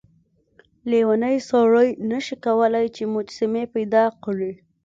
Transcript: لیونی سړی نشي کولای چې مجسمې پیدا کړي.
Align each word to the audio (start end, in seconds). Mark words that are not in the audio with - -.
لیونی 0.89 1.37
سړی 1.49 1.89
نشي 2.09 2.35
کولای 2.45 2.85
چې 2.95 3.03
مجسمې 3.15 3.63
پیدا 3.75 4.03
کړي. 4.23 4.53